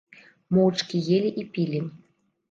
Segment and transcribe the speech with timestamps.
[0.55, 1.83] Моўчкі елі і пілі.